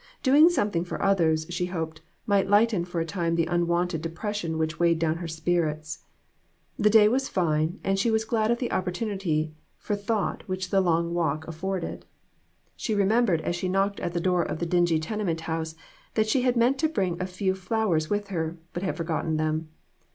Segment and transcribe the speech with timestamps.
[0.23, 4.79] Doing something for others, she hoped, might lighten for a time the unwonted depression which
[4.79, 6.05] weighed down her spirits.
[6.79, 10.81] The day was fine, and she was glad of the opportunity for thought which the
[10.81, 12.07] long walk afforded.
[12.75, 15.75] She remembered, as she knocked at the door of the dingy tenement house,
[16.15, 19.37] that she had meant to bring a few flowers with her, but had forgot ten
[19.37, 19.69] them.